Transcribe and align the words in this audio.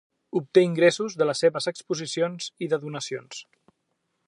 Obté 0.39 0.61
ingressos 0.67 1.17
de 1.21 1.27
les 1.31 1.43
seves 1.45 1.69
exposicions 1.73 2.49
i 2.67 2.73
de 2.75 2.83
donacions. 2.87 3.45